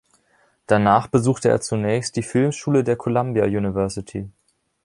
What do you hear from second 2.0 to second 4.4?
die Filmschule der Columbia University.